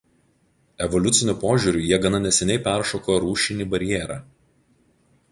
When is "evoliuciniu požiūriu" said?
0.85-1.83